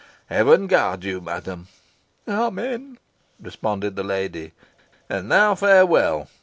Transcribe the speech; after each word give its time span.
Heaven 0.29 0.65
guard 0.65 1.03
you, 1.03 1.21
madam!" 1.21 1.67
"Amen!" 2.27 2.97
responded 3.39 3.95
the 3.95 4.03
lady. 4.03 4.53
"And 5.07 5.29
now 5.29 5.53
farewell!" 5.53 6.27